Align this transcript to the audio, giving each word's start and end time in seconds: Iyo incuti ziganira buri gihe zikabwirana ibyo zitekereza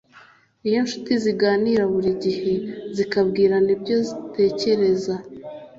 Iyo 0.65 0.77
incuti 0.81 1.13
ziganira 1.23 1.83
buri 1.93 2.11
gihe 2.23 2.53
zikabwirana 2.95 3.69
ibyo 3.75 3.95
zitekereza 4.07 5.15